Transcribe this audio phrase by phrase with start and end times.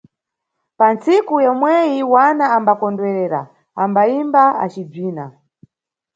[0.77, 3.41] Pantsiku imweyi wana ambakondwerera:
[3.83, 5.25] ambayimba acibzina.